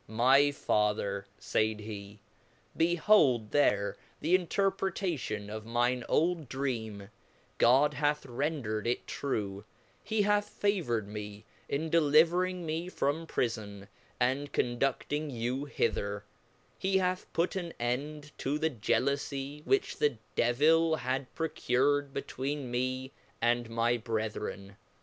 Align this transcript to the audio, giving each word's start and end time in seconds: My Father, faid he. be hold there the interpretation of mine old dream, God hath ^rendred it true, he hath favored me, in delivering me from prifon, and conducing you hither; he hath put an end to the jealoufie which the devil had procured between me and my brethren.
My 0.07 0.49
Father, 0.49 1.27
faid 1.37 1.81
he. 1.81 2.21
be 2.75 2.95
hold 2.95 3.51
there 3.51 3.97
the 4.19 4.33
interpretation 4.33 5.47
of 5.47 5.63
mine 5.63 6.03
old 6.09 6.49
dream, 6.49 7.09
God 7.59 7.93
hath 7.93 8.23
^rendred 8.25 8.87
it 8.87 9.05
true, 9.05 9.63
he 10.03 10.23
hath 10.23 10.49
favored 10.49 11.07
me, 11.07 11.45
in 11.69 11.91
delivering 11.91 12.65
me 12.65 12.89
from 12.89 13.27
prifon, 13.27 13.89
and 14.19 14.51
conducing 14.51 15.29
you 15.29 15.65
hither; 15.65 16.23
he 16.79 16.97
hath 16.97 17.31
put 17.31 17.55
an 17.55 17.71
end 17.79 18.31
to 18.39 18.57
the 18.57 18.71
jealoufie 18.71 19.63
which 19.67 19.97
the 19.97 20.17
devil 20.33 20.95
had 20.95 21.31
procured 21.35 22.11
between 22.11 22.71
me 22.71 23.11
and 23.39 23.69
my 23.69 23.97
brethren. 23.97 24.77